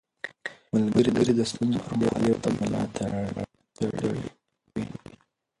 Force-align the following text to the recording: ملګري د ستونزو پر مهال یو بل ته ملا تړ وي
ملګري 0.73 1.33
د 1.35 1.41
ستونزو 1.51 1.79
پر 1.85 1.93
مهال 2.01 2.23
یو 2.29 2.37
بل 2.41 2.41
ته 2.43 2.49
ملا 2.57 2.83
تړ 2.95 3.09
وي 4.13 4.27